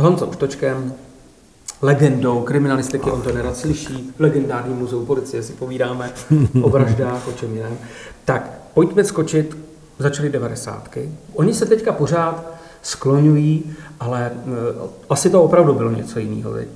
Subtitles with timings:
[0.00, 0.92] Honzou Štočkem,
[1.82, 6.12] legendou kriminalistiky, on to nerad slyší, legendární muzeu policie si povídáme
[6.62, 7.78] o vraždách, o čem jiném.
[8.24, 9.56] Tak pojďme skočit,
[9.98, 11.12] začaly devadesátky.
[11.34, 13.64] Oni se teďka pořád skloňují,
[14.00, 14.52] ale uh,
[15.10, 16.68] asi to opravdu bylo něco jiného, veď?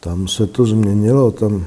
[0.00, 1.66] Tam se to změnilo, tam,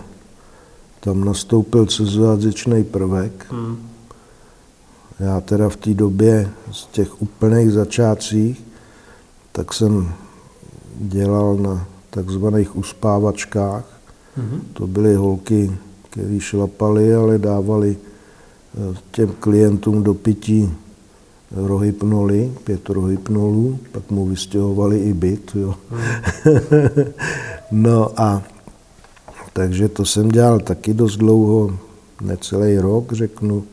[0.99, 3.45] tam nastoupil cizojazyčný prvek.
[3.49, 3.89] Hmm.
[5.19, 8.63] Já teda v té době z těch úplných začátcích,
[9.51, 10.13] tak jsem
[10.99, 13.99] dělal na takzvaných uspávačkách.
[14.37, 14.59] Mm-hmm.
[14.73, 15.71] To byly holky,
[16.09, 20.73] které šlapaly, ale dávali eh, těm klientům do pití
[21.51, 25.51] rohypnoly, pět rohypnolů, pak mu vystěhovali i byt.
[25.55, 25.75] Jo.
[25.91, 25.97] Mm.
[27.83, 28.43] no a
[29.53, 31.77] takže to jsem dělal taky dost dlouho,
[32.21, 33.63] necelý rok, řeknu,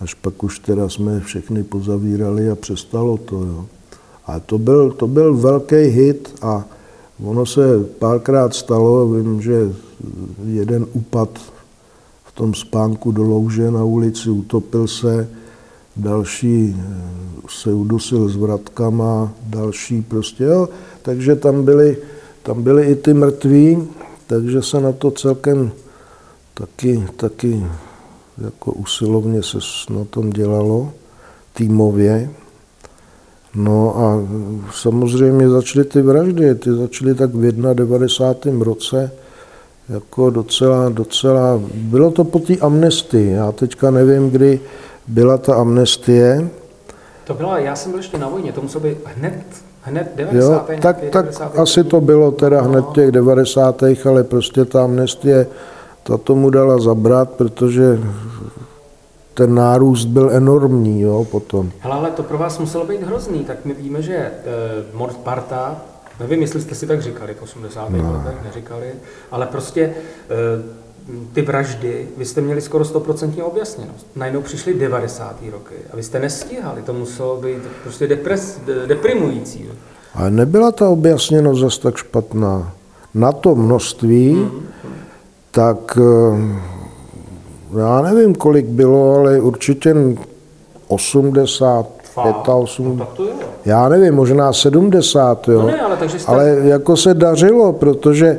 [0.00, 3.44] až pak už teda jsme všechny pozavírali a přestalo to.
[3.44, 3.66] Jo.
[4.26, 6.64] A to byl, to byl velký hit a
[7.24, 9.72] ono se párkrát stalo, vím, že
[10.46, 11.28] jeden upad
[12.24, 15.28] v tom spánku do louže na ulici, utopil se,
[15.96, 16.94] další eh,
[17.48, 20.68] se udusil s vratkama, další prostě, jo.
[21.02, 21.96] Takže tam byly,
[22.42, 23.88] tam byly i ty mrtví,
[24.26, 25.70] takže se na to celkem
[26.54, 27.66] taky, taky
[28.44, 29.58] jako usilovně se
[29.90, 30.92] na tom dělalo
[31.52, 32.30] týmově.
[33.54, 34.22] No a
[34.72, 38.64] samozřejmě začaly ty vraždy, ty začaly tak v 91.
[38.64, 39.10] roce,
[39.88, 44.60] jako docela, docela, bylo to po té amnestii, já teďka nevím, kdy
[45.08, 46.48] byla ta amnestie.
[47.24, 49.44] To byla, já jsem byl ještě na vojně, to muselo být hned,
[49.82, 50.70] hned 90.
[50.70, 51.58] Jo, tak, tak 90.
[51.58, 52.68] asi to bylo teda no.
[52.68, 53.82] hned těch 90.
[54.08, 55.46] ale prostě ta amnestie,
[56.02, 57.98] ta tomu dala zabrat, protože
[59.34, 61.70] ten nárůst byl enormní jo, potom.
[61.80, 64.32] Hele, ale to pro vás muselo být hrozný, tak my víme, že eh,
[64.94, 65.76] Mord Parta,
[66.20, 67.90] nevím, jestli jste si tak říkali v 80.
[67.90, 68.12] No.
[68.12, 68.86] letech, neříkali,
[69.30, 69.94] ale prostě
[70.30, 70.84] eh,
[71.32, 74.06] ty vraždy, vy jste měli skoro 100% objasněnost.
[74.16, 75.36] Najednou přišly 90.
[75.52, 79.68] roky a vy jste nestíhali, to muselo být prostě depres, deprimující.
[80.14, 82.72] Ale nebyla ta objasněnost zase tak špatná.
[83.14, 84.62] Na to množství, mm-hmm.
[85.50, 86.74] tak eh,
[87.78, 89.94] já nevím, kolik bylo, ale určitě
[90.88, 91.86] 80,
[92.16, 95.62] 85, no, já nevím, možná 70, jo.
[95.62, 96.32] No ne, ale, takže jste...
[96.32, 98.38] ale jako se dařilo, protože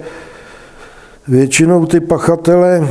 [1.27, 2.87] Většinou ty pachatele,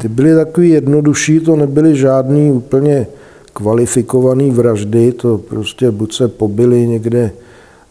[0.00, 3.06] ty byly takový jednodušší, to nebyly žádný úplně
[3.52, 7.30] kvalifikovaný vraždy, to prostě buď se pobili někde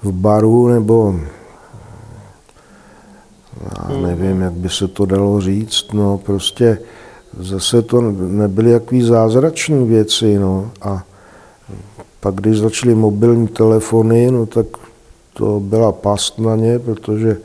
[0.04, 1.16] v baru, nebo
[3.62, 6.78] já nevím, jak by se to dalo říct, no prostě
[7.40, 11.04] zase to nebyly jaký zázrační věci, no a
[12.20, 14.66] pak když začaly mobilní telefony, no tak
[15.34, 17.38] to byla past na ně, protože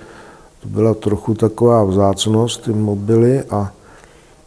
[0.62, 3.72] to byla trochu taková vzácnost, ty mobily a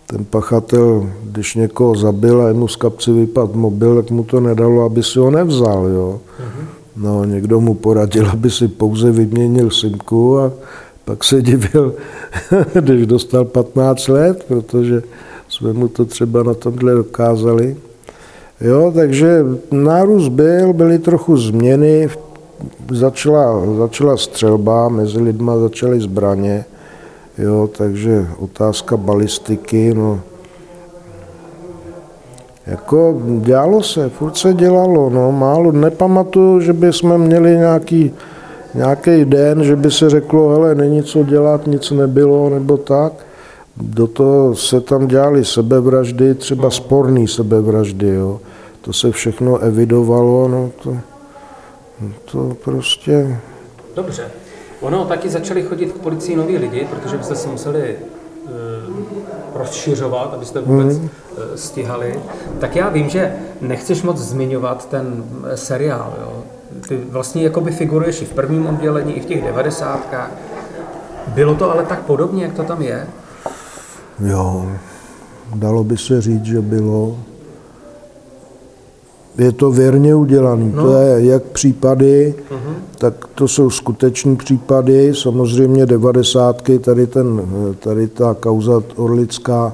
[0.07, 4.83] ten pachatel, když někoho zabil a jemu z kapci vypadl mobil, tak mu to nedalo,
[4.83, 5.85] aby si ho nevzal.
[5.85, 6.19] Jo.
[6.39, 6.67] Mhm.
[6.95, 10.51] No, někdo mu poradil, aby si pouze vyměnil simku a
[11.05, 11.95] pak se divil,
[12.81, 15.03] když dostal 15 let, protože
[15.61, 17.77] jsme mu to třeba na tomhle dokázali.
[18.61, 22.09] Jo, takže nárůst byl, byly trochu změny
[22.91, 26.65] začala, začala střelba, mezi lidma začaly zbraně,
[27.37, 30.21] jo, takže otázka balistiky, no,
[32.67, 38.13] jako dělalo se, furt se dělalo, no, málo, nepamatuju, že by jsme měli nějaký,
[38.73, 43.13] nějaký den, že by se řeklo, hele, není co dělat, nic nebylo, nebo tak.
[43.77, 48.39] Do toho se tam dělali sebevraždy, třeba sporný sebevraždy, jo.
[48.81, 50.97] To se všechno evidovalo, no to...
[52.31, 53.37] To prostě...
[53.95, 54.31] Dobře.
[54.81, 57.95] Ono taky začali chodit k policii noví lidi, protože byste se museli
[58.43, 58.51] uh,
[59.55, 61.03] rozšiřovat, abyste vůbec mm.
[61.03, 61.09] uh,
[61.55, 62.19] stihali.
[62.59, 66.13] Tak já vím, že nechceš moc zmiňovat ten eh, seriál.
[66.21, 66.43] Jo?
[66.87, 70.31] Ty vlastně jakoby figuruješ i v prvním oddělení, i v těch devadesátkách.
[71.27, 73.07] Bylo to ale tak podobně, jak to tam je?
[74.25, 74.71] Jo,
[75.55, 77.17] dalo by se říct, že bylo
[79.37, 80.71] je to věrně udělané.
[80.75, 80.83] No.
[80.83, 82.73] To je jak případy, uh-huh.
[82.97, 85.15] tak to jsou skuteční případy.
[85.15, 87.41] Samozřejmě devadesátky, tady, ten,
[87.79, 89.73] tady ta kauza Orlická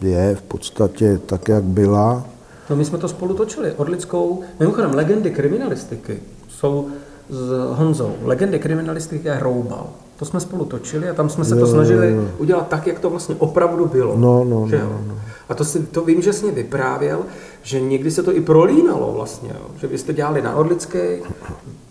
[0.00, 2.24] je v podstatě tak, jak byla.
[2.70, 3.72] No my jsme to spolu točili.
[3.72, 6.18] Orlickou, mimochodem, legendy kriminalistiky
[6.48, 6.88] jsou
[7.30, 8.12] s Honzou.
[8.22, 9.86] Legendy kriminalistiky je Roubal.
[10.24, 13.34] To jsme spolu točili a tam jsme se to snažili udělat tak, jak to vlastně
[13.38, 14.16] opravdu bylo.
[14.16, 14.78] No, no, no,
[15.08, 15.14] no.
[15.48, 17.20] A to, si, to vím, že jsi mě vyprávěl,
[17.62, 19.66] že někdy se to i prolínalo vlastně, jo?
[19.80, 21.18] že vy jste dělali na Orlické,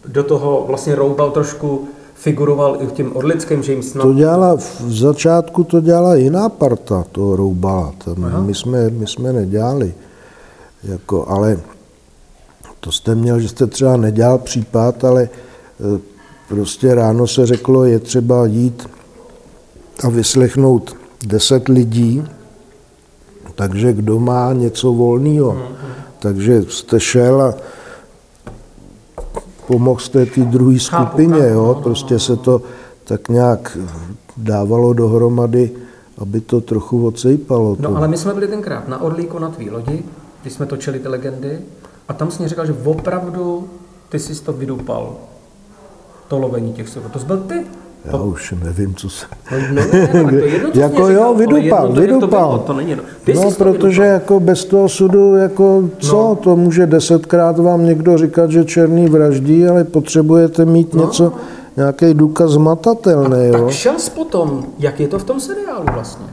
[0.08, 4.04] do toho vlastně Roubal trošku figuroval i v tím Orlickém, že jim snad...
[4.04, 7.94] To dělala, v začátku to dělala jiná parta, toho Roubala.
[8.06, 9.94] Tam my, jsme, my jsme nedělali.
[10.84, 11.60] Jako, ale
[12.80, 16.13] to jste měl, že jste třeba nedělal případ, ale e,
[16.48, 18.90] prostě ráno se řeklo, je třeba jít
[20.04, 20.96] a vyslechnout
[21.26, 22.24] deset lidí,
[23.56, 25.58] takže kdo má něco volného.
[26.20, 27.54] Takže jste šel a
[29.68, 31.80] pomohl jste té druhé skupině, jo?
[31.84, 32.62] Prostě se to
[33.04, 33.78] tak nějak
[34.38, 35.72] dávalo dohromady,
[36.18, 37.78] aby to trochu odsejpalo.
[37.80, 40.04] No ale my jsme byli tenkrát na Orlíku na tvý lodi,
[40.42, 41.60] když jsme točili ty legendy
[42.08, 43.68] a tam jsi říkal, že opravdu
[44.10, 45.16] ty jsi to vydupal,
[46.28, 47.10] to lovení těch sudů.
[47.10, 47.66] To byl ty?
[48.06, 48.24] Já to...
[48.24, 49.26] už nevím, co se...
[49.52, 52.20] No, no, ne, ne, to jedno, co jako jo, vydupal, jedno, vydupal.
[52.20, 53.04] To, bylo, to není no.
[53.24, 54.14] Ty no, protože vydupal.
[54.14, 56.36] jako bez toho sudu, jako co, no.
[56.36, 61.06] to může desetkrát vám někdo říkat, že černý vraždí, ale potřebujete mít no.
[61.06, 61.34] něco,
[61.78, 63.52] nějaký důkaz zmatatelný, A jo.
[63.52, 66.26] tak šel potom, jak je to v tom seriálu vlastně?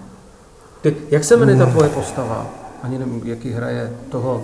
[0.82, 2.46] Ty, jak se jmenuje ta tvoje postava?
[2.82, 4.42] Ani nevím, jaký hraje toho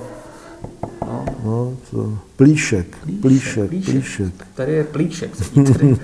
[1.06, 2.86] No, no to, plíšek,
[3.20, 3.94] plíšek, plíšek, plíšek.
[3.94, 4.46] plíšek.
[4.54, 5.30] Tady je plíšek.
[5.54, 5.96] Tady.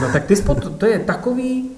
[0.00, 1.70] No tak ty spod, to je takový,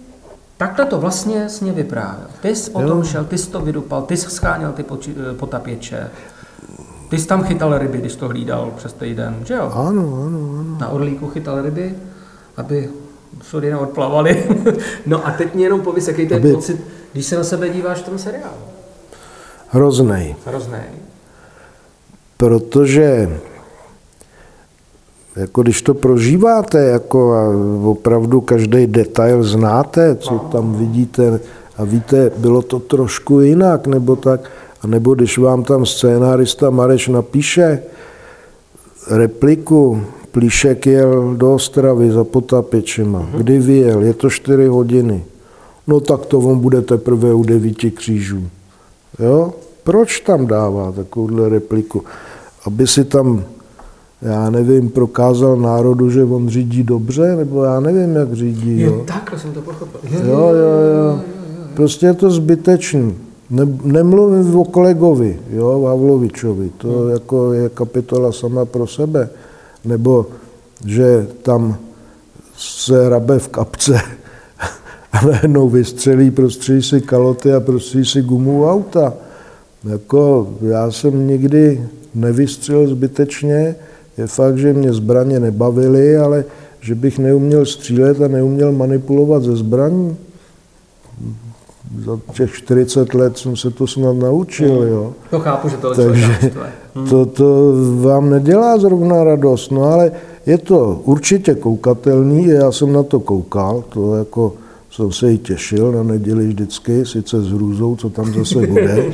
[0.57, 2.27] takhle to vlastně s mě vyprávěl.
[2.43, 3.05] Ty jsi potom jo.
[3.05, 6.11] šel, ty jsi to vydupal, ty jsi scháněl ty poči, eh, potapěče,
[7.09, 9.73] ty jsi tam chytal ryby, když to hlídal přes týden, že jo?
[9.75, 10.77] Ano, ano, ano.
[10.81, 11.95] Na Orlíku chytal ryby,
[12.57, 12.89] aby
[13.43, 14.47] sudy neodplavaly.
[15.07, 16.53] no a teď mě jenom pověs, jaký to je aby...
[16.53, 16.81] pocit,
[17.13, 18.57] když se na sebe díváš v tom seriálu.
[19.69, 20.37] Hroznej.
[20.47, 21.11] Hroznej
[22.41, 23.41] protože
[25.37, 27.43] jako když to prožíváte, jako a
[27.89, 31.41] opravdu každý detail znáte, co tam vidíte
[31.77, 34.51] a víte, bylo to trošku jinak, nebo tak,
[34.83, 37.83] a nebo když vám tam scénárista Mareš napíše
[39.11, 43.19] repliku, Plíšek jel do Ostravy za potapěčema.
[43.19, 43.39] Mhm.
[43.39, 44.03] Kdy vyjel?
[44.03, 45.25] Je to 4 hodiny.
[45.87, 48.43] No tak to on bude teprve u devíti křížů.
[49.19, 49.55] Jo?
[49.85, 52.05] Proč tam dává takovouhle repliku?
[52.67, 53.45] aby si tam,
[54.23, 58.81] já nevím, prokázal národu, že on řídí dobře, nebo já nevím, jak řídí.
[58.81, 60.01] Jo, tak, jsem to pochopil.
[60.11, 60.95] Jo, jo, jo.
[60.95, 61.21] jo.
[61.75, 63.17] Prostě je to zbytečný.
[63.51, 67.11] Ne, nemluvím o kolegovi, jo, Vavlovičovi, to hmm.
[67.11, 69.29] jako je kapitola sama pro sebe.
[69.85, 70.27] Nebo,
[70.87, 71.77] že tam
[72.57, 74.01] se rabe v kapce
[75.13, 79.13] a najednou vystřelí, prostředí si kaloty a prostředí si gumu auta.
[79.85, 83.75] Jako, já jsem nikdy nevystřelil zbytečně.
[84.21, 86.45] Je fakt, že mě zbraně nebavily, ale
[86.81, 90.17] že bych neuměl střílet a neuměl manipulovat ze zbraní.
[92.05, 95.13] Za těch 40 let jsem se to snad naučil, jo.
[95.31, 96.39] To chápu, že to Takže
[96.95, 97.09] hmm.
[97.09, 100.13] to, to vám nedělá zrovna radost, no ale
[100.47, 104.53] je to určitě koukatelný, já jsem na to koukal, to jako
[104.91, 109.05] jsem se jí těšil na neděli vždycky, sice s hrůzou, co tam zase bude.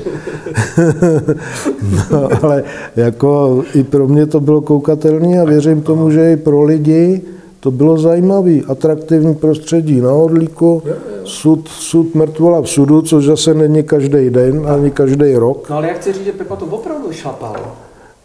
[2.11, 2.65] no, ale
[2.97, 7.23] jako i pro mě to bylo koukatelné a věřím tomu, že i pro lidi
[7.61, 10.83] to bylo zajímavé, atraktivní prostředí na Orlíku,
[11.25, 15.71] sud, sud mrtvola v sudu, což zase není každý den, ani každý rok.
[15.71, 17.57] No ale já chci říct, že Pepa to opravdu šlapal.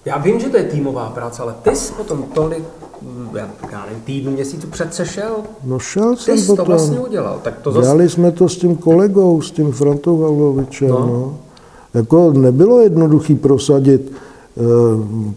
[0.05, 2.63] Já vím, že to je týmová práce, ale ty jsi potom tolik
[3.33, 5.35] já, já nevím, týdnu, měsíců před se šel.
[5.63, 6.65] No šel jsem Ty potom.
[6.65, 7.39] to vlastně udělal.
[7.43, 7.81] Tak to zase...
[7.81, 10.89] Dělali jsme to s tím kolegou, s tím Frantou Havlovičem.
[10.89, 10.99] No.
[10.99, 11.37] No.
[11.93, 14.11] Jako nebylo jednoduchý prosadit
[14.55, 14.65] uh,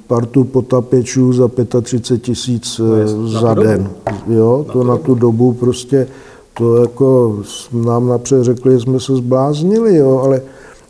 [0.06, 1.50] partu potapěčů za
[1.82, 3.90] 35 tisíc uh, za den.
[4.26, 6.08] Jo, na to na tu dobu prostě
[6.54, 7.36] to jako
[7.72, 10.42] nám napřed řekli, že jsme se zbláznili, jo, ale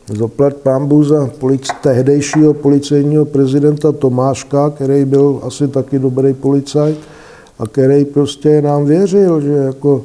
[0.09, 6.99] Zaplat pámbu za polic, tehdejšího policejního prezidenta Tomáška, který byl asi taky dobrý policajt
[7.59, 10.03] a který prostě nám věřil, že jako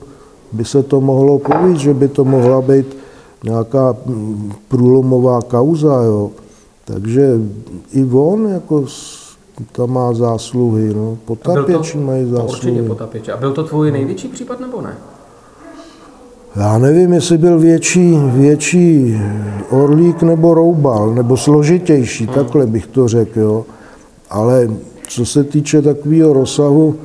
[0.52, 2.98] by se to mohlo povíct, že by to mohla být
[3.44, 6.04] nějaká mm, průlomová kauza.
[6.04, 6.32] Jo.
[6.86, 7.40] Takže
[7.94, 8.86] i on jako
[9.72, 11.18] tam má zásluhy, no.
[11.26, 12.48] Potapěči mají zásluhy.
[12.48, 13.32] No určitě potapěči.
[13.32, 14.98] A byl to tvůj největší případ nebo ne?
[16.56, 19.22] Já nevím, jestli byl větší, větší
[19.70, 22.36] orlík nebo roubal, nebo složitější, hmm.
[22.36, 23.66] takhle bych to řekl, jo.
[24.30, 24.70] Ale
[25.08, 26.96] co se týče takového rozsahu,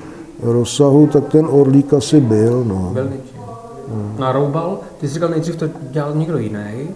[0.43, 2.91] rozsahu, tak ten orlík asi byl, no.
[2.93, 3.35] Byl větší.
[3.89, 4.17] Hmm.
[4.19, 6.89] Na roubal, ty jsi říkal nejdřív to dělal někdo jiný,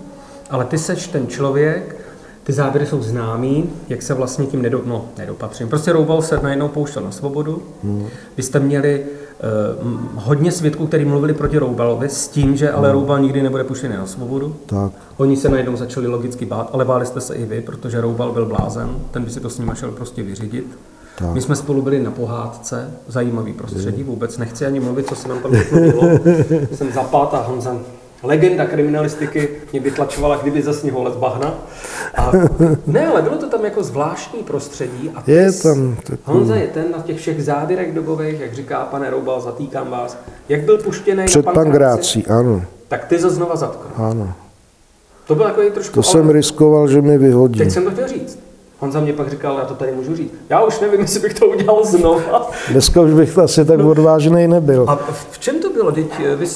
[0.50, 1.96] ale ty seš ten člověk,
[2.44, 5.68] ty záběry jsou známý, jak se vlastně tím nedo, no, nedopatřím.
[5.68, 7.62] Prostě roubal se najednou pouštěl na svobodu.
[7.84, 8.06] Hmm.
[8.36, 9.04] Vy jste měli
[10.14, 12.98] hodně svědků, kteří mluvili proti Roubalovi s tím, že ale hmm.
[12.98, 14.56] Roubal nikdy nebude puštěný na svobodu.
[14.66, 14.92] Tak.
[15.16, 18.46] Oni se najednou začali logicky bát, ale báli jste se i vy, protože Roubal byl
[18.46, 20.78] blázen, ten by si to s ním šel prostě vyřídit.
[21.18, 21.34] Tak.
[21.34, 25.38] My jsme spolu byli na pohádce, zajímavý prostředí, vůbec nechci ani mluvit, co se nám
[25.40, 26.02] tam bylo.
[26.74, 27.76] jsem zapát a Honza
[28.22, 31.54] legenda kriminalistiky mě vytlačovala, kdyby zasněhoval z bahna.
[32.16, 32.32] A,
[32.86, 35.10] ne, ale bylo to tam jako zvláštní prostředí.
[35.14, 36.38] A je tam takový...
[36.38, 40.18] Honza je ten na těch všech závěrech dobových, jak říká pane Roubal, zatýkám vás.
[40.48, 42.62] Jak byl puštěný Před na pankrácí, ano.
[42.88, 43.88] Tak ty to znova zatkl.
[43.96, 44.32] Ano.
[45.26, 45.94] To byl takový trošku...
[45.94, 47.58] To jsem riskoval, že mi vyhodí.
[47.58, 48.38] Teď jsem to chtěl říct.
[48.80, 50.32] Honza mě pak říkal, já to tady můžu říct.
[50.48, 52.50] Já už nevím, jestli bych to udělal znova.
[52.70, 53.90] Dneska už bych asi tak no.
[53.90, 54.84] odvážný nebyl.
[54.88, 54.96] A
[55.30, 55.92] v čem to bylo?
[55.92, 56.46] Teď eh, vy,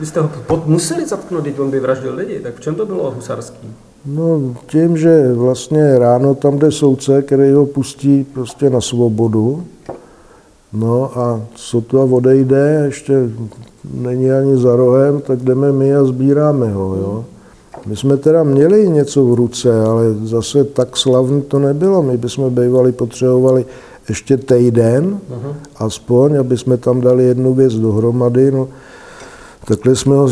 [0.00, 2.40] vy jste ho pod, museli zatknout, teď on by vraždil lidi.
[2.40, 3.68] Tak v čem to bylo husarský?
[4.06, 9.64] No tím, že vlastně ráno tam jde soudce, který ho pustí prostě na svobodu.
[10.72, 13.30] No a co to odejde, ještě
[13.94, 16.96] není ani za rohem, tak jdeme my a sbíráme ho.
[16.96, 17.24] Jo.
[17.86, 22.02] My jsme teda měli něco v ruce, ale zase tak slavný to nebylo.
[22.02, 23.64] My bychom bývali potřebovali
[24.08, 25.54] ještě týden, uh-huh.
[25.76, 28.50] aspoň, aby jsme tam dali jednu věc dohromady.
[28.50, 28.68] No,
[29.68, 30.28] takhle jsme ho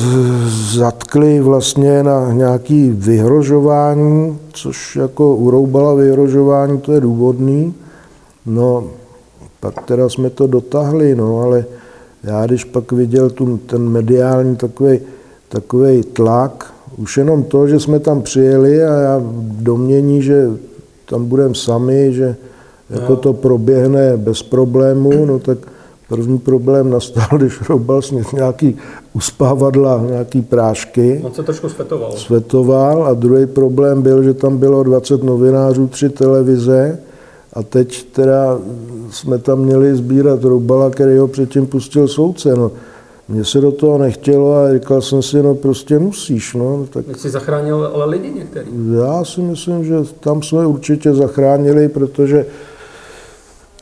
[0.74, 7.74] zatkli vlastně na nějaký vyhrožování, což jako uroubala vyhrožování, to je důvodný.
[8.46, 8.84] No,
[9.60, 11.64] pak teda jsme to dotáhli, no, ale
[12.24, 15.00] já když pak viděl tu, ten mediální takový
[15.48, 19.22] takový tlak, už jenom to, že jsme tam přijeli a já
[19.60, 20.50] domění, že
[21.06, 22.36] tam budeme sami, že
[22.90, 25.58] jako to proběhne bez problému, no tak
[26.08, 28.76] první problém nastal, když roubal snět nějaký
[29.12, 31.20] uspávadla, nějaký prášky.
[31.24, 32.12] On se trošku svetoval.
[32.12, 36.98] Svetoval a druhý problém byl, že tam bylo 20 novinářů, tři televize
[37.52, 38.58] a teď teda
[39.10, 42.56] jsme tam měli sbírat roubala, který ho předtím pustil soudce.
[42.56, 42.70] No
[43.28, 46.54] mně se do toho nechtělo a říkal jsem si, no prostě musíš.
[46.54, 47.04] No, tak...
[47.16, 48.66] Jsi zachránil ale lidi některý.
[48.96, 52.46] Já si myslím, že tam jsme určitě zachránili, protože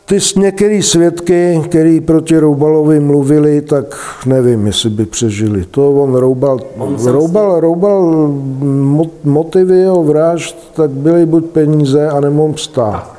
[0.05, 5.65] ty některý svědky, který proti Roubalovi mluvili, tak nevím, jestli by přežili.
[5.65, 8.31] To on Roubal, on Roubal, Roubal
[9.25, 13.11] motivy jeho vražd, tak byly buď peníze, anebo msta.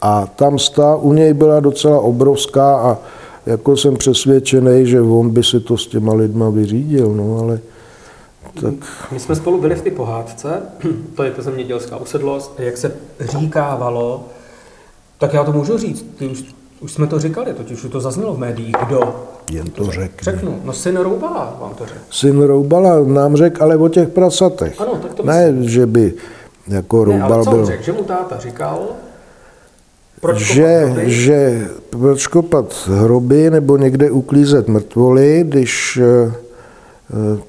[0.00, 2.98] A tam msta u něj byla docela obrovská a
[3.46, 7.60] jako jsem přesvědčený, že on by si to s těma lidma vyřídil, no ale
[8.60, 8.74] tak...
[9.12, 10.62] My jsme spolu byli v té pohádce,
[11.16, 14.24] to je ta zemědělská usedlost, jak se říkávalo,
[15.22, 16.44] tak já to můžu říct, ty už,
[16.80, 19.26] už jsme to říkali, totiž už to zaznělo v médiích, kdo?
[19.50, 20.14] Jen to řekl.
[20.22, 22.00] Řeknu, no syn Roubala vám to řekl.
[22.10, 24.80] Syn Roubala nám řekl, ale o těch prasatech.
[24.80, 26.14] Ano, tak to Ne, že by
[26.68, 27.66] jako Roubal ne, ale co byl...
[27.66, 28.86] Řekl, že mu táta říkal,
[30.20, 36.32] proč že, že proč kopat hroby nebo někde uklízet mrtvoly, když eh,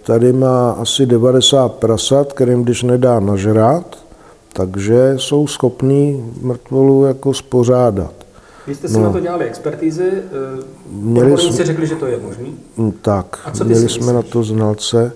[0.03, 4.02] tady má asi 90 prasat, kterým když nedá nažrat,
[4.53, 8.13] takže jsou schopní mrtvolu jako spořádat.
[8.67, 9.03] Vy jste si no.
[9.03, 12.55] na to dělali expertízy, eh, měli jsme, si řekli, že to je možný?
[12.77, 15.12] Mm, tak, A co měli jsme na to znalce,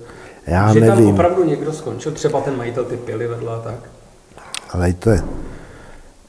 [0.48, 1.06] já že nevím.
[1.06, 3.89] tam opravdu někdo skončil, třeba ten majitel ty pily vedla tak?
[4.74, 5.24] Lejte,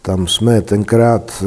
[0.02, 1.44] tam jsme tenkrát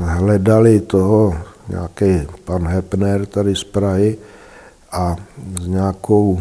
[0.00, 1.34] hledali toho,
[1.68, 4.18] nějaký pan Hepner tady z Prahy
[4.92, 5.16] a
[5.62, 6.40] s nějakou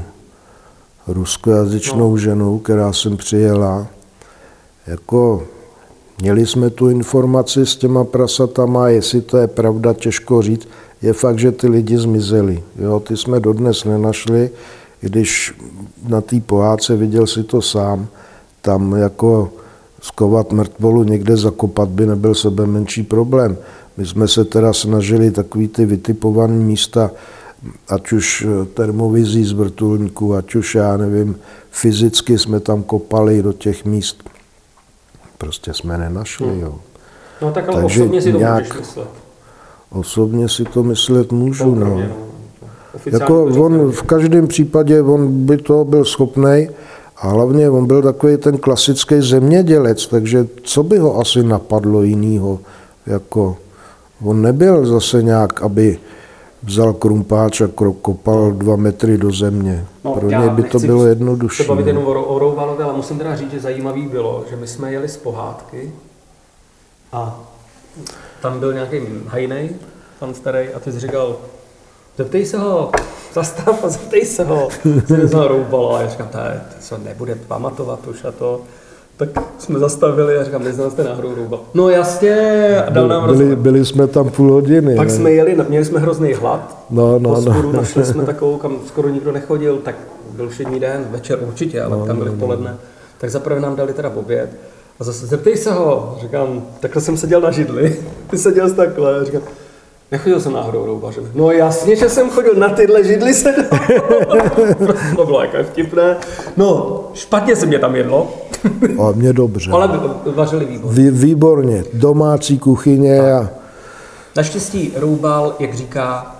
[1.07, 2.17] ruskojazyčnou no.
[2.17, 3.87] ženou, která sem přijela.
[4.87, 5.43] Jako
[6.21, 10.67] měli jsme tu informaci s těma prasatama, jestli to je pravda, těžko říct.
[11.01, 12.63] Je fakt, že ty lidi zmizeli.
[12.79, 14.49] Jo, ty jsme dodnes nenašli,
[15.01, 15.53] když
[16.07, 18.07] na té pohádce viděl si to sám,
[18.61, 19.51] tam jako
[20.01, 23.57] skovat mrtvolu někde zakopat by nebyl sebe menší problém.
[23.97, 27.11] My jsme se teda snažili takový ty vytipované místa,
[27.87, 31.35] ať už termovizí z vrtulníků, ať už já nevím,
[31.71, 34.23] fyzicky jsme tam kopali do těch míst.
[35.41, 36.61] Prostě jsme nenašli, hmm.
[36.61, 36.75] jo.
[37.41, 39.07] No tak ale Takže osobně si to nějak, můžeš myslet.
[39.91, 41.85] Osobně si to myslet můžu, no.
[41.85, 42.03] no.
[43.05, 46.69] Jako on v každém případě on by to byl schopný,
[47.17, 52.59] a hlavně on byl takový ten klasický zemědělec, takže co by ho asi napadlo jinýho?
[53.05, 53.57] Jako,
[54.23, 55.99] on nebyl zase nějak, aby
[56.63, 57.67] vzal krumpáč a
[58.01, 59.85] kopal dva metry do země.
[60.03, 61.63] No, Pro něj by to bylo jednodušší.
[61.63, 64.67] Se bavit jenom o, o Rouvalovi, ale musím teda říct, že zajímavý bylo, že my
[64.67, 65.91] jsme jeli z pohádky
[67.11, 67.39] a
[68.41, 69.69] tam byl nějaký hajnej,
[70.19, 71.37] pan starý, a ty jsi říkal,
[72.17, 72.91] zeptej se ho,
[73.33, 74.69] zastav a zeptej se ho.
[75.07, 76.37] Se neznal roubalo a já říkám, to
[76.79, 78.61] se nebude pamatovat už a to.
[79.21, 81.59] Tak jsme zastavili a říkám, neznal jste náhodou roubal.
[81.73, 84.95] No jasně, a dal nám byli, byli jsme tam půl hodiny.
[84.95, 85.13] Pak ne?
[85.13, 86.77] jsme jeli, měli jsme hrozný hlad.
[86.89, 87.73] No, no, Poskoru, no.
[87.79, 89.95] našli jsme takovou, kam skoro nikdo nechodil, tak
[90.35, 92.45] byl všední den, večer určitě, ale no, tam byli no, v no.
[92.45, 92.77] poledne.
[93.17, 94.49] Tak zaprvé nám dali teda oběd
[94.99, 96.17] A zase zeptej se ho.
[96.21, 97.99] Říkám, takhle jsem seděl na židli.
[98.29, 99.25] Ty seděl jsi takhle.
[99.25, 99.41] Říkám,
[100.11, 101.31] Nechodil jsem náhodou roubařem.
[101.35, 103.53] No jasně, že jsem chodil na tyhle židli se
[105.15, 106.17] To bylo jako vtipné.
[106.57, 108.33] No, špatně se mě tam jedlo.
[108.99, 109.71] A mě dobře.
[109.71, 109.99] Ale
[110.35, 111.01] vařili výborně.
[111.01, 111.83] Vý, výborně.
[111.93, 113.49] Domácí kuchyně a...
[114.35, 116.35] Naštěstí roubal, jak říká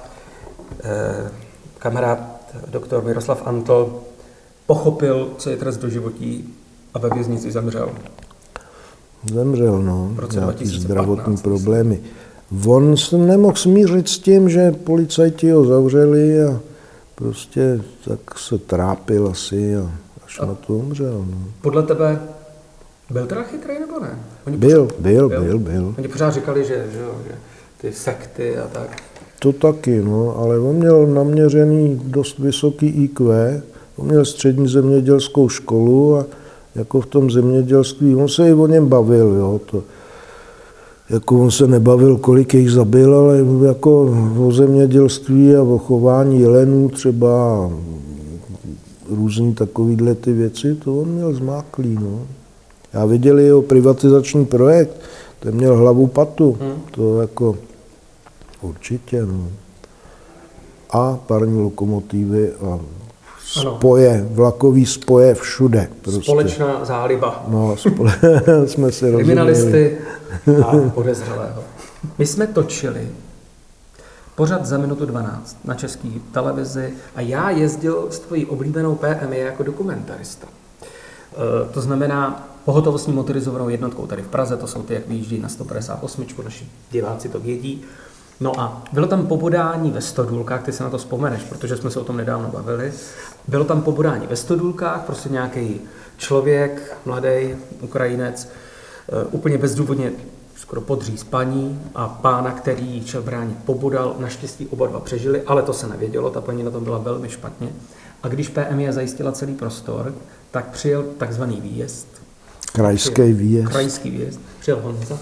[0.84, 1.32] eh,
[1.80, 2.20] kamarád
[2.68, 4.00] doktor Miroslav Antl,
[4.66, 6.54] pochopil, co je trest do životí
[6.94, 7.90] a ve věznici zemřel.
[9.34, 10.10] Zemřel, no.
[10.13, 12.00] V roce Nějaký zdravotní problémy.
[12.66, 16.60] On se nemohl smířit s tím, že policajti ho zavřeli a
[17.16, 19.92] prostě tak se trápil asi a
[20.32, 21.26] až a na to umřel.
[21.32, 21.38] No.
[21.62, 22.20] Podle tebe
[23.10, 24.20] byl teda chytrý nebo ne?
[24.48, 25.96] Oni byl, pořád, byl, byl, byl, byl.
[25.98, 27.36] Oni pořád říkali, že, že, že
[27.82, 29.04] ty sekty a tak.
[29.40, 33.62] To taky, no, ale on měl naměřený dost vysoký IQ,
[33.98, 36.26] on měl střední zemědělskou školu a
[36.76, 39.84] jako v tom zemědělství, on se i o něm bavil, jo, to,
[41.10, 46.90] jako on se nebavil, kolik jich zabil, ale jako o zemědělství a o chování jelenů
[46.90, 47.70] třeba
[49.15, 51.98] různý takovýhle ty věci, to on měl zmáklý.
[52.01, 52.27] No.
[52.94, 54.91] Já viděl jeho privatizační projekt,
[55.39, 56.82] ten měl hlavu patu, hmm.
[56.91, 57.58] to jako
[58.62, 59.25] určitě.
[59.25, 59.48] No.
[60.89, 62.80] A parní lokomotivy a
[63.39, 64.30] spoje, ano.
[64.32, 65.88] vlakový spoje všude.
[66.01, 66.22] Prostě.
[66.22, 67.46] Společná záliba.
[67.48, 68.20] No, spole...
[68.65, 69.98] jsme si Kriminalisty
[70.65, 71.63] a podezřelého.
[72.18, 73.08] My jsme točili
[74.42, 79.64] pořád za minutu 12 na české televizi a já jezdil s tvojí oblíbenou PMI jako
[79.64, 80.48] dokumentarista.
[80.48, 85.50] E, to znamená pohotovostní motorizovanou jednotkou tady v Praze, to jsou ty, jak vyjíždí na
[85.50, 87.82] 158, naši diváci to vědí.
[88.40, 92.00] No a bylo tam pobodání ve stodůlkách, ty se na to vzpomeneš, protože jsme se
[92.00, 92.94] o tom nedávno bavili.
[93.48, 95.82] Bylo tam pobodání ve stodůlkách, prostě nějaký
[96.18, 98.50] člověk, mladý Ukrajinec,
[99.10, 100.12] eh, úplně bezdůvodně
[100.72, 104.16] skoro podříz paní a pána, který šel bránit, pobodal.
[104.20, 107.70] Naštěstí oba dva přežili, ale to se nevědělo, ta paní na tom byla velmi špatně.
[108.24, 110.14] A když PMI zajistila celý prostor,
[110.51, 112.07] tak přijel takzvaný výjezd.
[112.74, 113.70] Krajský výjezd.
[113.72, 114.40] Krajský výjezd.
[114.60, 115.18] Přijel Honza.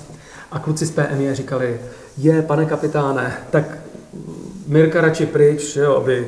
[0.51, 1.81] A kluci z PMI říkali,
[2.17, 3.77] je, pane kapitáne, tak
[4.67, 6.27] Mirka radši pryč, jo, aby,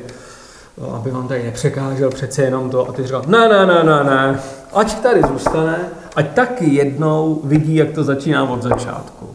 [0.94, 2.88] aby vám tady nepřekážel přece jenom to.
[2.88, 4.40] A ty říkal, ne, ne, ne, ne, ne,
[4.72, 9.26] ať tady zůstane, ať taky jednou vidí, jak to začíná od začátku.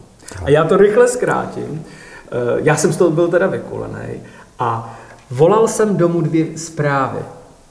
[0.44, 1.84] A já to rychle zkrátím.
[1.84, 4.20] Eh, já jsem z toho byl teda vykulený
[4.58, 4.98] a
[5.30, 7.18] volal jsem domů dvě zprávy.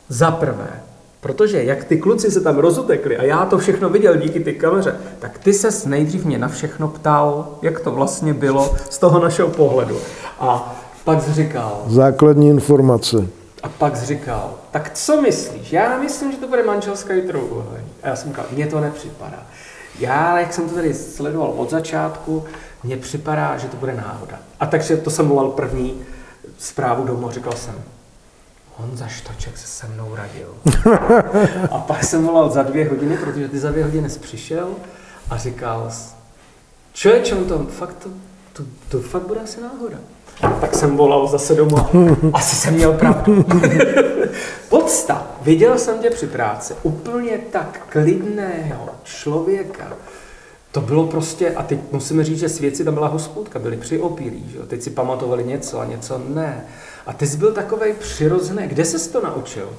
[0.10, 0.70] Za prvé,
[1.22, 4.96] Protože jak ty kluci se tam rozutekli a já to všechno viděl díky ty kameře,
[5.20, 9.50] tak ty ses nejdřív mě na všechno ptal, jak to vlastně bylo z toho našeho
[9.50, 9.98] pohledu.
[10.40, 11.84] A pak jsi říkal...
[11.88, 13.28] Základní informace.
[13.64, 15.74] A pak jsi říkal, tak co myslíš?
[15.74, 17.87] Já myslím, že to bude manželská trouhelník.
[18.08, 19.44] A já jsem říkal, mně to nepřipadá.
[20.00, 22.46] Já, jak jsem to tady sledoval od začátku,
[22.84, 24.40] mně připadá, že to bude náhoda.
[24.60, 26.02] A takže to jsem volal první
[26.58, 27.76] zprávu domů, říkal jsem,
[28.76, 30.56] Honza Štoček se se mnou radil.
[31.72, 34.70] a pak jsem volal za dvě hodiny, protože ty za dvě hodiny přišel
[35.30, 35.92] a říkal,
[36.94, 38.10] člověče, on to fakt, to,
[38.54, 39.98] to, to fakt bude asi náhoda.
[40.42, 41.90] Tak jsem volal zase doma.
[42.34, 43.46] Asi jsem měl pravdu.
[44.70, 45.28] Podsta.
[45.42, 46.74] Viděl jsem tě při práci.
[46.84, 49.88] Úplně tak klidného člověka.
[50.72, 54.46] To bylo prostě, a teď musíme říct, že svědci tam byla hospůdka, byli při opilí,
[54.52, 54.60] že?
[54.68, 56.66] teď si pamatovali něco a něco ne.
[57.06, 58.68] A ty jsi byl takový přirozený.
[58.68, 59.70] Kde jsi to naučil?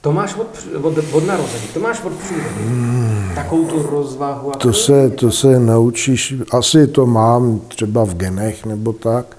[0.00, 2.62] To máš od, od, od narození, to máš od přírody.
[2.64, 3.32] Hmm.
[3.34, 4.56] Takovou tu rozvahu.
[4.56, 9.36] A to, se, to se naučíš, asi to mám třeba v genech nebo tak,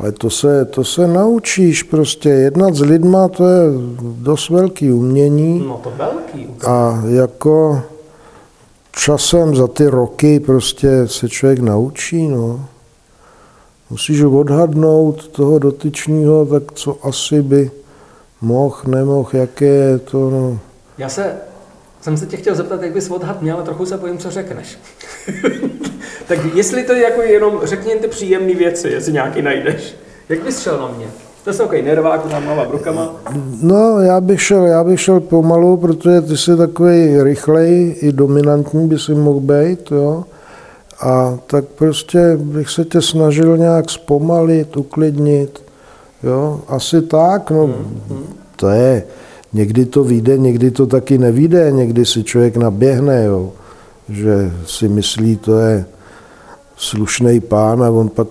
[0.00, 2.28] ale to se, to se naučíš prostě.
[2.28, 3.62] Jednat s lidma, to je
[4.02, 5.64] dost velký umění.
[5.68, 6.46] No to velký.
[6.66, 7.82] A jako
[8.92, 12.66] časem za ty roky prostě se člověk naučí, no
[13.90, 17.70] musíš odhadnout toho dotyčního, tak co asi by
[18.40, 20.30] mohl, nemohl, jaké je to.
[20.30, 20.58] No.
[20.98, 21.36] Já se,
[22.00, 24.78] jsem se tě chtěl zeptat, jak bys odhad měl, ale trochu se bojím, co řekneš.
[26.28, 29.94] tak jestli to je jako jenom řekni ty příjemné věci, jestli nějaký najdeš.
[30.28, 31.06] Jak bys šel na mě?
[31.44, 33.14] To jsem takový nervák, tam mávám rukama.
[33.62, 38.88] No, já bych šel, já bych šel pomalu, protože ty jsi takový rychlej, i dominantní
[38.88, 40.24] by si mohl být, jo.
[41.00, 45.62] A tak prostě bych se tě snažil nějak zpomalit, uklidnit.
[46.22, 48.22] Jo, asi tak, no, mm-hmm.
[48.56, 49.02] to je,
[49.52, 53.52] někdy to vyjde, někdy to taky nevíde, někdy si člověk naběhne, jo,
[54.08, 55.84] že si myslí, to je
[56.76, 58.28] slušný pán a on pak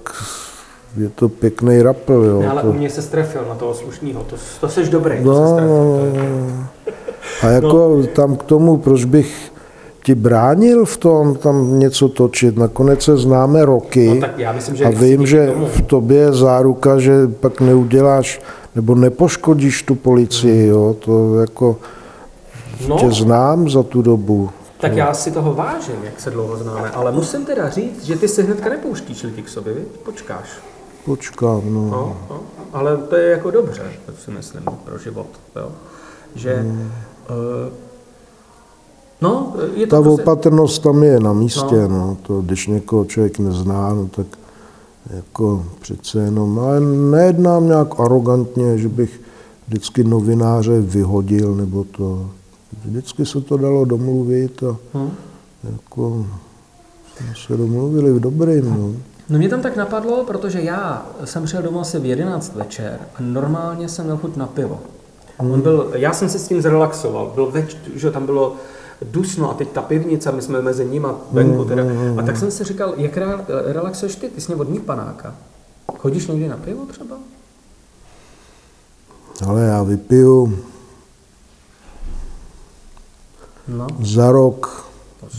[0.97, 2.39] je to pěkný rapl, jo.
[2.39, 2.69] Ne, ale to...
[2.69, 5.15] u mě se strefil na toho slušného, to, to jsi dobrý.
[5.23, 6.67] No, no, no, no.
[7.41, 8.08] A jako no.
[8.08, 9.51] tam k tomu, proč bych
[10.03, 12.58] ti bránil v tom tam něco točit.
[12.58, 16.34] Nakonec se známe roky No, tak já myslím, že a vím, že v tobě je
[16.34, 18.41] záruka, že pak neuděláš
[18.75, 20.67] nebo nepoškodíš tu policii.
[20.67, 20.95] Jo?
[20.99, 21.77] To jako
[22.88, 24.49] No, tě znám za tu dobu.
[24.79, 28.27] tak já si toho vážím, jak se dlouho známe, ale musím teda říct, že ty
[28.27, 30.49] si hnedka nepouštíš lidi k sobě, počkáš.
[31.05, 31.82] Počkám, no.
[31.89, 32.39] No, no,
[32.73, 35.27] ale to je jako dobře, to si myslím, pro život.
[35.55, 35.71] Jo?
[36.36, 36.91] Že, hmm.
[37.29, 37.73] uh,
[39.21, 41.88] no, je to Ta prostě, opatrnost tam je na místě, no.
[41.88, 42.17] no.
[42.21, 44.25] To, když někoho člověk nezná, no, tak
[45.15, 49.21] jako přece jenom, ale nejednám nějak arrogantně, že bych
[49.67, 52.29] vždycky novináře vyhodil, nebo to,
[52.85, 55.12] vždycky se to dalo domluvit a hm.
[55.71, 56.25] jako
[57.17, 58.91] jsme se domluvili v dobrým, no.
[59.29, 63.17] No mě tam tak napadlo, protože já jsem přijel domů asi v 11 večer a
[63.19, 64.79] normálně jsem měl chuť na pivo.
[65.38, 68.55] On byl, já jsem se s tím zrelaxoval, byl več, že tam bylo
[69.01, 71.83] dusno a teď ta pivnice, my jsme mezi nimi venku teda.
[72.17, 75.35] A tak jsem si říkal, jak re- relaxuješ ty, ty jsi vodní panáka.
[75.97, 77.15] Chodíš někdy na pivo třeba?
[79.47, 80.59] Ale já vypiju
[83.67, 84.85] No, za rok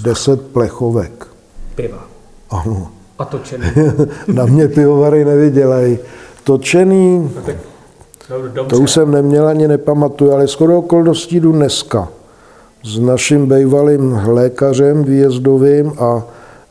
[0.02, 1.26] deset plechovek.
[1.74, 2.04] piva.
[2.50, 2.90] Ano.
[3.18, 3.66] A točený.
[4.34, 5.98] Na mě pivovary nevydělají.
[6.44, 7.56] Točený, No tak,
[8.54, 12.08] no, to už jsem neměl ani nepamatuju, ale skoro okolností jdu dneska.
[12.84, 16.22] S naším bývalým lékařem výjezdovým a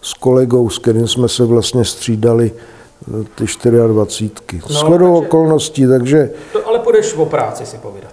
[0.02, 4.62] s kolegou, s kterým jsme se vlastně střídali eh, ty 24.
[4.74, 8.12] No, takže- okolností, takže To, ale půjdeš o práci si povídat.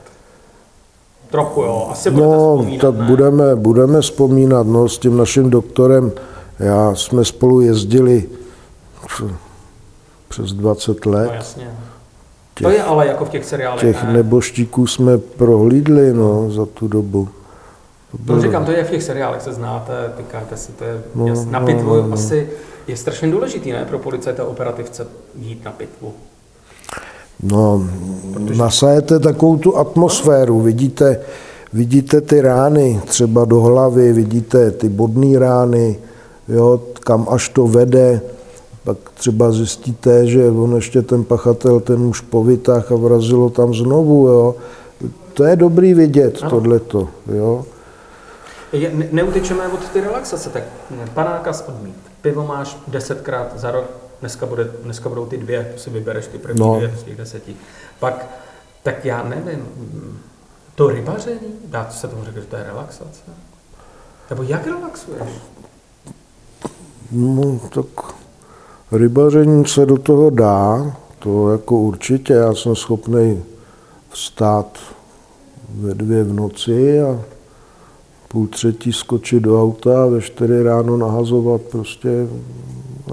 [1.30, 3.06] Trochu jo, asi budete no, vzpomínat, tak ne?
[3.06, 6.12] budeme, budeme vzpomínat, no, s tím naším doktorem,
[6.58, 8.24] já jsme spolu jezdili
[10.28, 11.26] přes 20 let.
[11.26, 11.70] No jasně.
[12.54, 14.12] To je ale jako v těch seriálech, Těch ne?
[14.12, 17.28] neboštíků jsme prohlídli no, za tu dobu.
[18.18, 21.26] No bylo- říkám, to je v těch seriálech, se znáte, tykáte si, to je No,
[21.26, 22.14] no, na no, pitvu no, no.
[22.14, 22.48] asi
[22.88, 25.06] je strašně důležitý, ne, pro policajta operativce
[25.38, 26.12] jít na pitvu.
[27.42, 27.86] No,
[28.56, 31.20] nasajete takovou tu atmosféru, vidíte,
[31.72, 35.98] vidíte ty rány třeba do hlavy, vidíte ty bodné rány,
[36.48, 38.20] jo, kam až to vede,
[38.84, 44.28] pak třeba zjistíte, že on ještě ten pachatel ten muž povytáh a vrazilo tam znovu,
[44.28, 44.54] jo.
[45.34, 47.64] To je dobrý vidět, tohleto, jo.
[48.72, 50.62] Je, ne, neutečeme od ty relaxace, tak
[51.14, 51.96] panáka odmít.
[52.22, 53.84] Pivo máš desetkrát za rok,
[54.20, 56.76] dneska, bude, dneska budou ty dvě, si vybereš ty první No.
[56.76, 57.56] dvě z těch deseti.
[58.00, 58.26] Pak,
[58.82, 59.68] tak já nevím,
[60.74, 63.20] to rybaření, dá se tomu říkat, že to je relaxace?
[64.30, 65.28] Nebo jak relaxuješ?
[67.12, 68.14] No, tak
[68.92, 72.32] rybaření se do toho dá, to jako určitě.
[72.32, 73.44] Já jsem schopný
[74.10, 74.78] vstát
[75.68, 77.20] ve dvě v noci a
[78.28, 82.08] půl třetí skočit do auta a ve čtyři ráno nahazovat prostě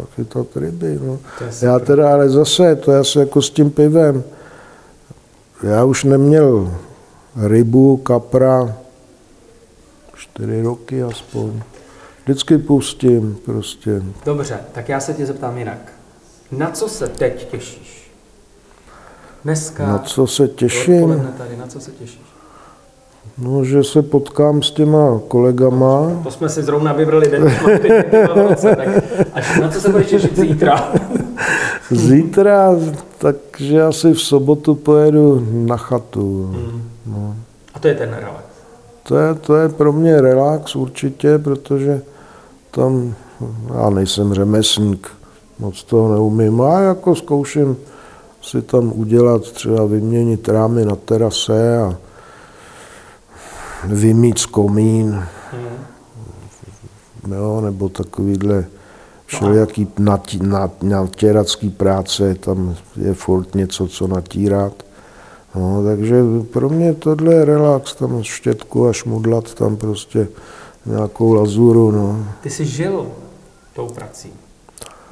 [0.02, 1.00] a chytat ryby.
[1.04, 1.20] No.
[1.62, 4.24] Já teda, ale zase, to je asi jako s tím pivem.
[5.64, 6.74] Já už neměl
[7.48, 8.78] rybu, kapra,
[10.16, 11.62] čtyři roky aspoň.
[12.24, 14.02] Vždycky pustím prostě.
[14.26, 15.94] Dobře, tak já se tě zeptám jinak.
[16.52, 18.12] Na co se teď těšíš?
[19.44, 21.30] Dneska, Na co se těším?
[21.38, 22.22] tady, na co se těšíš?
[23.38, 26.22] No, že se potkám s těma kolegama.
[26.24, 27.52] To jsme si zrovna vybrali den,
[28.62, 28.88] tak
[29.34, 30.94] až na co se budeš těšit zítra?
[31.92, 32.76] Zítra,
[33.18, 36.56] takže asi v sobotu pojedu na chatu.
[37.06, 37.36] No.
[37.74, 38.44] A to je ten relax.
[39.04, 42.02] To, je, to je pro mě relax určitě, protože
[42.72, 43.14] tam,
[43.76, 45.08] já nejsem řemeslník,
[45.60, 47.78] moc toho neumím, a jako zkouším
[48.42, 51.96] si tam udělat, třeba vyměnit rámy na terase a
[53.86, 55.24] vymít komín,
[57.36, 58.66] jo, nebo takovýhle
[59.26, 64.74] všelijaký natí, nat, natěracký práce, tam je furt něco, co natírat.
[65.56, 70.28] No, takže pro mě tohle je relax, tam štětku a šmudlat tam prostě
[70.86, 72.28] nějakou lazuru, no.
[72.42, 73.12] Ty jsi žil
[73.74, 74.34] tou prací.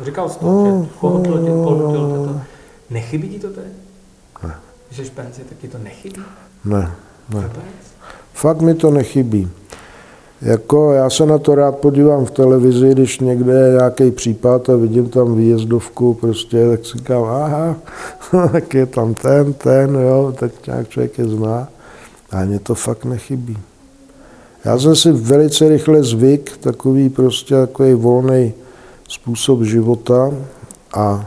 [0.04, 0.90] Říkal jsi to, No,
[1.24, 2.42] že tě, no, no, tě to.
[2.90, 3.66] Nechybí ti to teď?
[4.44, 4.56] Ne.
[4.90, 6.22] Že jsi penzi, tak ti to nechybí?
[6.66, 6.92] Ne,
[7.30, 7.42] ne.
[7.42, 7.91] Vůbec?
[8.34, 9.50] Fakt mi to nechybí.
[10.42, 14.76] Jako já se na to rád podívám v televizi, když někde je nějaký případ a
[14.76, 17.76] vidím tam výjezdovku, prostě, tak si říkám, aha,
[18.52, 21.68] tak je tam ten, ten, jo, tak nějak člověk je zná.
[22.32, 23.58] A mně to fakt nechybí.
[24.66, 28.54] Já jsem si velice rychle zvyk, takový prostě takový volný
[29.10, 30.32] způsob života
[30.94, 31.26] a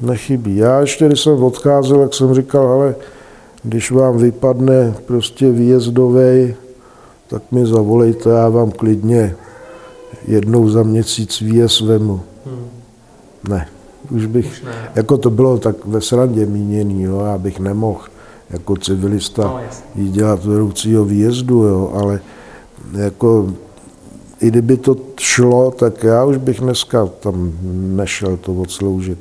[0.00, 0.56] nechybí.
[0.56, 2.94] Já ještě, když jsem odcházel, jak jsem říkal, ale
[3.64, 6.54] když vám vypadne prostě výjezdový
[7.28, 9.36] tak mi zavolejte, já vám klidně
[10.28, 12.20] jednou za měsíc výjezd vemu.
[12.46, 12.66] Hmm.
[13.48, 13.68] Ne,
[14.10, 14.90] už bych, už ne.
[14.94, 18.00] jako to bylo tak ve srandě míněný, jo, já bych nemohl
[18.50, 19.60] jako civilista no,
[19.94, 22.20] jít dělat vedoucího výjezdu, jo, ale
[22.92, 23.52] jako
[24.40, 29.18] i kdyby to šlo, tak já už bych dneska tam nešel to odsloužit,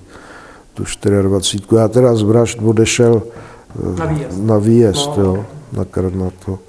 [0.73, 0.83] tu
[1.21, 1.63] 24.
[1.75, 3.23] Já teda z Vražd odešel
[3.99, 5.23] na výjezd, na výjezd no.
[5.23, 6.59] jo, na Karnato.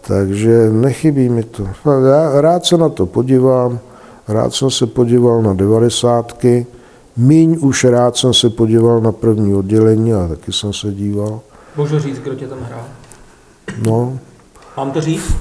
[0.00, 1.68] Takže nechybí mi to.
[2.06, 3.78] Já rád se na to podívám,
[4.28, 6.66] rád jsem se podíval na devadesátky,
[7.16, 11.40] míň už rád jsem se podíval na první oddělení a taky jsem se díval.
[11.76, 12.84] Můžu říct, kdo tě tam hrál?
[13.86, 14.18] No.
[14.76, 15.34] Mám to říct?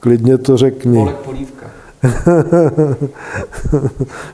[0.00, 0.98] Klidně to řekni.
[0.98, 1.66] Olek Polívka.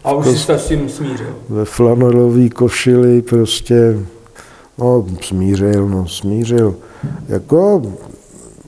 [0.04, 1.36] a už jsi se s tím smířil.
[1.48, 3.98] Ve flanelový košili prostě,
[4.78, 6.74] no smířil, no smířil.
[7.28, 7.82] Jako,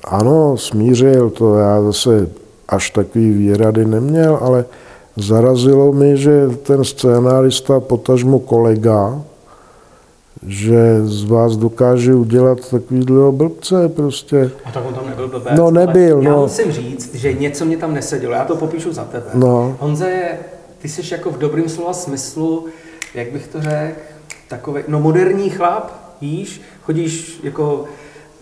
[0.05, 2.31] ano, smířil, to já zase
[2.68, 4.64] až takový výrady neměl, ale
[5.16, 9.23] zarazilo mi, že ten scénárista, potažmo kolega,
[10.46, 14.51] že z vás dokáže udělat takovýhle blbce prostě.
[14.64, 15.55] A tak on tam nebyl blbec.
[15.57, 16.31] No nebyl, no.
[16.31, 19.27] Já musím říct, že něco mě tam nesedělo, já to popíšu za tebe.
[19.35, 19.77] No.
[19.81, 20.38] Honza je,
[20.79, 22.66] ty jsi jako v dobrým slova smyslu,
[23.14, 23.94] jak bych to řekl,
[24.49, 27.85] takový, no moderní chlap, víš, chodíš jako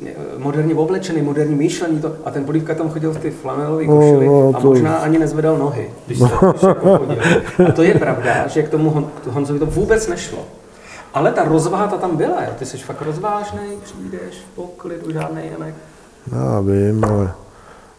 [0.07, 3.97] eh, moderně oblečený, moderní myšlení to, a ten polívka tam chodil v ty flanelové no,
[3.97, 4.69] košily no, no, a to...
[4.69, 7.23] možná ani nezvedal nohy, když, se, když jako chodil.
[7.69, 10.39] A to je pravda, že k tomu Hon, Honzovi to vůbec nešlo.
[11.15, 12.51] Ale ta rozvaha ta tam byla, jo?
[12.59, 15.75] ty jsi fakt rozvážný, přijdeš v poklidu, žádný Janek.
[16.33, 17.33] Já vím, ale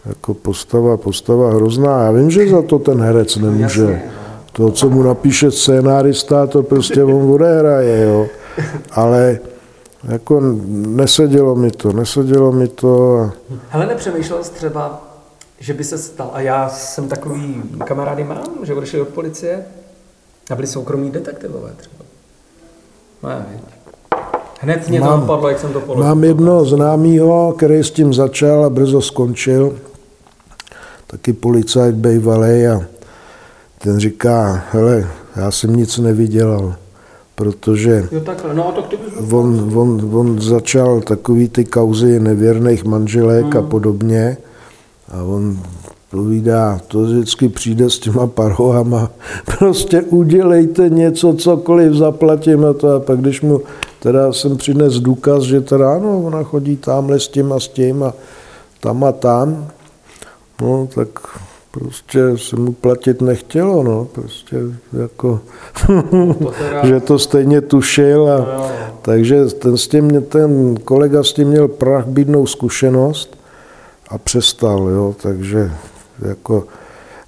[0.06, 2.04] jako postava, postava hrozná.
[2.04, 3.82] Já vím, že za to ten herec no nemůže.
[3.82, 4.12] Jasně, no.
[4.52, 8.28] To, co mu napíše scénárista, to prostě on odehraje, jo.
[8.92, 9.40] Ale
[10.04, 13.32] jako nesedělo mi to, nesedělo mi to.
[13.70, 15.02] Hele, nepřemýšlel jsi třeba,
[15.60, 19.66] že by se stal, a já jsem takový kamarády mám, že odešli od policie
[20.52, 22.06] a byli soukromí detektivové třeba.
[23.24, 23.60] Ne,
[24.62, 26.04] Hned mě mám, to napadlo, jak jsem to položil.
[26.04, 29.80] Mám jednoho známého, který s tím začal a brzo skončil.
[31.08, 32.82] Taky policajt bývalý a
[33.78, 36.76] ten říká, hele, já jsem nic nevydělal,
[37.40, 38.54] protože jo, takhle.
[38.54, 39.00] No, tak
[39.32, 43.58] on, on, on začal takový ty kauzy nevěrných manželek hmm.
[43.58, 44.38] a podobně
[45.12, 45.60] a on
[46.12, 49.12] povídá, to vždycky přijde s těma parohama,
[49.60, 53.62] prostě udělejte něco, cokoliv zaplatím a to a pak když mu
[54.00, 58.04] teda jsem přines důkaz, že teda ano, ona chodí tamhle s tím a s tím
[58.04, 58.14] a
[58.80, 59.68] tam a tam,
[60.62, 61.10] no tak
[61.72, 64.58] prostě se mu platit nechtělo, no, prostě
[65.02, 65.40] jako,
[65.88, 66.86] to teda...
[66.88, 68.68] že to stejně tušil a no,
[69.02, 73.38] takže ten, s tím, ten kolega s tím měl prach bídnou zkušenost
[74.10, 75.72] a přestal, jo, takže
[76.22, 76.64] jako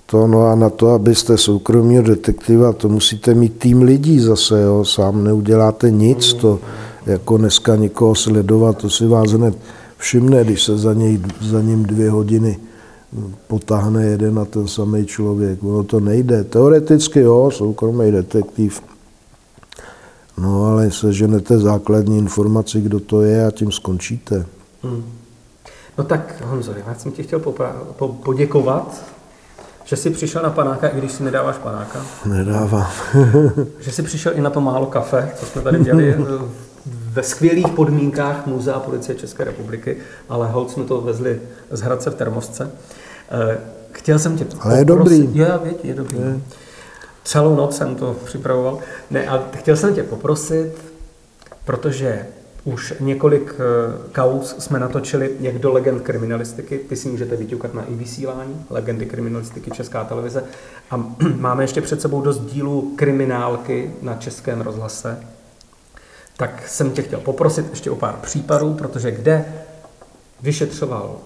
[0.06, 4.86] to, no a na to, abyste soukromý detektiva, to musíte mít tým lidí zase, jo,
[4.86, 6.60] sám neuděláte nic, to
[7.06, 9.58] jako dneska někoho sledovat, to si vás hned
[9.98, 12.60] všimne, když se za, něj, za ním dvě hodiny
[13.47, 15.63] potáhne jeden a ten samý člověk.
[15.63, 16.43] Ono to nejde.
[16.43, 18.82] Teoreticky jo, soukromý detektiv,
[20.38, 24.45] no ale seženete základní informaci, kdo to je a tím skončíte.
[24.84, 25.04] Hmm.
[25.97, 29.04] No tak Honzo, já jsem ti chtěl popra- po- poděkovat,
[29.84, 32.06] že jsi přišel na panáka, i když si nedáváš panáka.
[32.26, 32.88] Nedávám.
[33.80, 36.15] že jsi přišel i na to málo kafe, co jsme tady dělali
[36.86, 39.97] ve skvělých podmínkách Muzea policie České republiky,
[40.30, 42.71] ale hold jsme to vezli z Hradce v termosce.
[43.32, 43.58] Eh,
[43.91, 45.30] chtěl jsem tě Ale je dobrý.
[45.34, 46.17] Já věď, je dobrý.
[46.17, 46.41] Je.
[47.24, 48.80] Celou noc jsem to připravoval.
[49.10, 50.72] Ne, ale chtěl jsem tě poprosit,
[51.65, 52.28] protože
[52.63, 57.84] už několik eh, kauz jsme natočili jak do legend kriminalistiky, ty si můžete vyťukat na
[57.84, 60.44] i vysílání, legendy kriminalistiky Česká televize.
[60.91, 60.98] A
[61.36, 65.17] máme ještě před sebou dost dílů kriminálky na Českém rozhlase.
[66.38, 69.46] Tak jsem tě chtěl poprosit ještě o pár případů, protože kde
[70.41, 71.17] vyšetřoval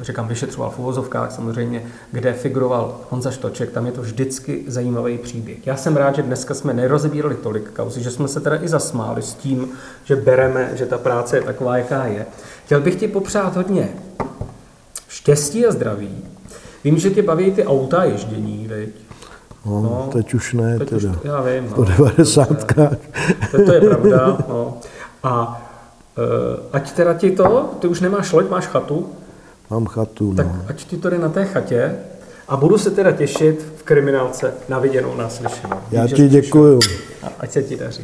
[0.00, 5.66] říkám, vyšetřoval v uvozovkách samozřejmě, kde figuroval Honza Štoček, tam je to vždycky zajímavý příběh.
[5.66, 9.22] Já jsem rád, že dneska jsme nerozebírali tolik kauzy, že jsme se teda i zasmáli
[9.22, 9.68] s tím,
[10.04, 12.26] že bereme, že ta práce je taková, jaká je.
[12.64, 13.88] Chtěl bych ti popřát hodně
[15.08, 16.24] štěstí a zdraví.
[16.84, 18.88] Vím, že tě baví ty auta a ježdění, veď?
[19.66, 21.10] No, no, teď už ne, teď teda.
[21.10, 21.66] Už, já vím.
[21.68, 22.96] No, po devadesátkách.
[23.50, 24.78] To, to je pravda, no.
[25.22, 25.62] A
[26.18, 29.12] uh, ať teda ti to, ty už nemáš loď, máš chatu,
[29.70, 30.34] Mám chatu.
[30.34, 30.64] Tak no.
[30.68, 31.96] ať ti to jde na té chatě
[32.48, 35.76] a budu se teda těšit v kriminálce na viděnou, naslyšenou.
[35.90, 36.80] Já ti děkuju.
[37.22, 38.02] A ať se ti daří.